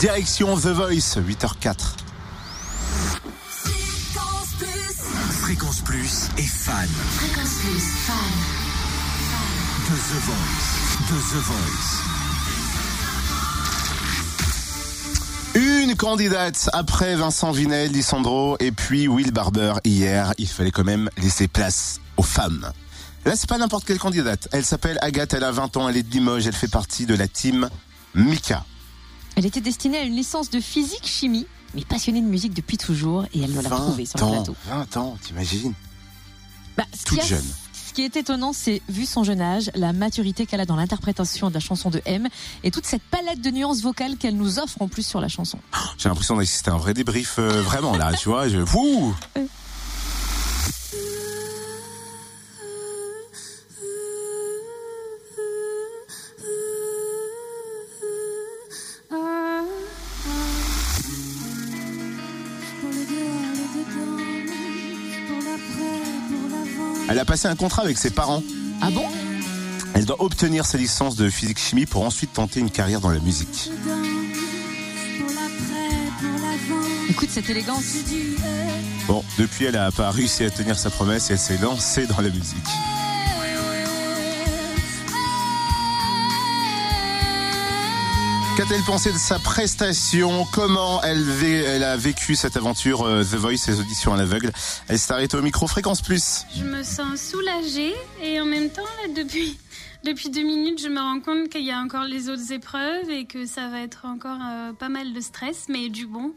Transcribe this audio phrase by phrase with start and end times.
[0.00, 1.74] Direction The Voice, 8h04.
[5.42, 6.88] Fréquence Plus et fan.
[7.16, 8.16] Fréquence Plus, fan.
[9.90, 10.78] De The Voice.
[11.06, 12.00] De The Voice.
[15.84, 20.32] Une candidate après Vincent Vinel, Lissandro et puis Will Barber hier.
[20.38, 22.72] Il fallait quand même laisser place aux femmes.
[23.26, 24.48] Là, c'est pas n'importe quelle candidate.
[24.52, 27.14] Elle s'appelle Agathe, elle a 20 ans, elle est de Limoges, elle fait partie de
[27.14, 27.68] la team
[28.14, 28.64] Mika.
[29.40, 33.40] Elle était destinée à une licence de physique-chimie, mais passionnée de musique depuis toujours, et
[33.40, 34.54] elle nous l'a 20 prouvé sur le plateau.
[34.66, 35.72] 20 ans, t'imagines?
[36.76, 37.46] Bah, Toute a- jeune.
[37.72, 41.48] Ce qui est étonnant, c'est, vu son jeune âge, la maturité qu'elle a dans l'interprétation
[41.48, 42.28] de la chanson de M,
[42.64, 45.58] et toute cette palette de nuances vocales qu'elle nous offre en plus sur la chanson.
[45.96, 48.46] J'ai l'impression d'assister à un vrai débrief, euh, vraiment là, tu vois.
[48.46, 48.58] Je...
[48.58, 49.14] Wouh
[67.10, 68.40] Elle a passé un contrat avec ses parents.
[68.80, 69.04] Ah bon?
[69.94, 73.72] Elle doit obtenir sa licence de physique-chimie pour ensuite tenter une carrière dans la musique.
[77.08, 77.82] Écoute cette élégance.
[79.08, 82.20] Bon, depuis, elle a pas réussi à tenir sa promesse et elle s'est lancée dans
[82.20, 82.56] la musique.
[88.56, 90.44] Qu'a-t-elle pensé de sa prestation?
[90.52, 94.52] Comment elle, a vécu cette aventure euh, The Voice, ses auditions à l'aveugle?
[94.88, 96.44] Elle s'est arrêtée au micro Fréquence Plus.
[96.54, 98.82] Je me sens soulagée et en même temps,
[99.14, 103.24] depuis deux minutes, je me rends compte qu'il y a encore les autres épreuves et
[103.24, 106.32] que ça va être encore euh, pas mal de stress, mais du bon.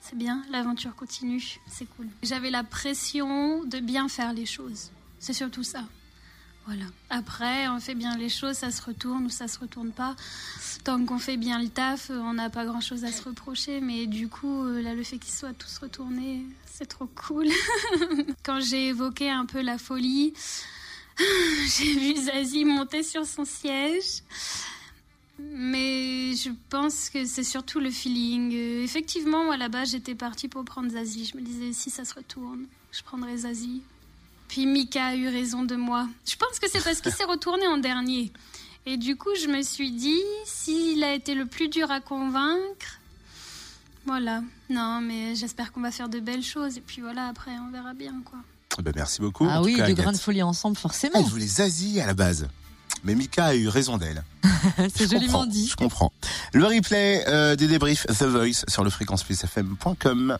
[0.00, 2.06] C'est bien, l'aventure continue, c'est cool.
[2.22, 4.90] J'avais la pression de bien faire les choses.
[5.18, 5.80] C'est surtout ça.
[6.66, 6.84] Voilà.
[7.08, 10.14] Après, on fait bien les choses, ça se retourne ou ça se retourne pas.
[10.84, 13.80] Tant qu'on fait bien le taf, on n'a pas grand chose à se reprocher.
[13.80, 17.48] Mais du coup, euh, là, le fait qu'ils soient tous retournés, c'est trop cool.
[18.44, 20.32] Quand j'ai évoqué un peu la folie,
[21.18, 24.22] j'ai vu Zazie monter sur son siège.
[25.38, 28.54] Mais je pense que c'est surtout le feeling.
[28.54, 31.24] Euh, effectivement, moi là-bas, j'étais partie pour prendre Zazie.
[31.24, 33.82] Je me disais, si ça se retourne, je prendrai Zazie.
[34.50, 36.08] Puis Mika a eu raison de moi.
[36.28, 38.32] Je pense que c'est parce qu'il s'est retourné en dernier.
[38.84, 42.98] Et du coup, je me suis dit, s'il a été le plus dur à convaincre,
[44.06, 44.42] voilà.
[44.68, 46.78] Non, mais j'espère qu'on va faire de belles choses.
[46.78, 48.40] Et puis voilà, après, on verra bien, quoi.
[48.76, 49.46] Eh ben, merci beaucoup.
[49.48, 49.96] Ah En oui, de Agathe.
[49.98, 51.14] grains de folie ensemble, forcément.
[51.20, 52.48] Elle voulait Zazie à la base.
[53.04, 54.24] Mais Mika a eu raison d'elle.
[54.96, 55.68] C'est joliment dit.
[55.68, 56.12] Je comprends.
[56.52, 60.38] Le replay euh, des débriefs The Voice sur le fréquenceplusfm.com.